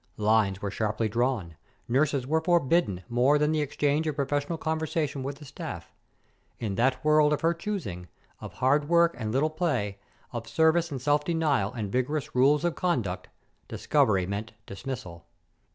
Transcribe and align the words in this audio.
Lines 0.17 0.63
were 0.63 0.71
sharply 0.71 1.07
drawn. 1.07 1.57
Nurses 1.87 2.25
were 2.25 2.41
forbidden 2.41 3.03
more 3.07 3.37
than 3.37 3.51
the 3.51 3.61
exchange 3.61 4.07
of 4.07 4.15
professional 4.15 4.57
conversation 4.57 5.21
with 5.21 5.35
the 5.37 5.45
staff. 5.45 5.91
In 6.57 6.73
that 6.73 7.05
world 7.05 7.31
of 7.33 7.41
her 7.41 7.53
choosing, 7.53 8.07
of 8.39 8.53
hard 8.53 8.89
work 8.89 9.13
and 9.19 9.31
little 9.31 9.51
play, 9.51 9.99
of 10.33 10.47
service 10.49 10.89
and 10.89 10.99
self 10.99 11.23
denial 11.23 11.71
and 11.73 11.91
vigorous 11.91 12.33
rules 12.33 12.65
of 12.65 12.73
conduct, 12.73 13.29
discovery 13.67 14.25
meant 14.25 14.53
dismissal. 14.65 15.27